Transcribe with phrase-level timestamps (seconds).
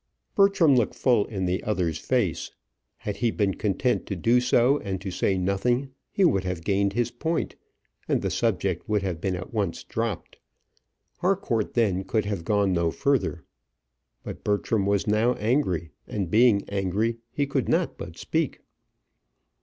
[0.33, 2.49] Bertram looked full in the other's face.
[2.97, 6.93] Had he been content to do so and to say nothing, he would have gained
[6.93, 7.55] his point,
[8.07, 10.39] and the subject would have been at once dropped.
[11.19, 13.43] Harcourt then could have gone no further.
[14.23, 18.61] But Bertram was now angry, and, being angry, he could not but speak.